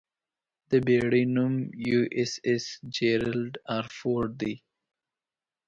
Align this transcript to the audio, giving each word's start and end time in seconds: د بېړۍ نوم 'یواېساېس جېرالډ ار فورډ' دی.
د 0.69 0.71
بېړۍ 0.85 1.23
نوم 1.35 1.53
'یواېساېس 1.87 2.65
جېرالډ 2.95 3.53
ار 3.75 3.85
فورډ' 3.97 4.35
دی. 4.41 4.55